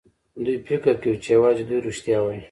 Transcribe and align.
دوی 0.43 0.57
فکر 0.67 0.93
کوي 1.01 1.17
چې 1.23 1.29
يوازې 1.37 1.63
دوی 1.69 1.79
رښتيا 1.87 2.17
وايي. 2.21 2.39